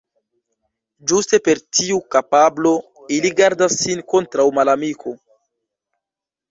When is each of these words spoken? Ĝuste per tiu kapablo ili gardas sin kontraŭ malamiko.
Ĝuste 1.11 1.39
per 1.49 1.61
tiu 1.79 1.99
kapablo 2.15 2.73
ili 3.19 3.33
gardas 3.43 3.77
sin 3.85 4.03
kontraŭ 4.15 4.49
malamiko. 4.61 5.17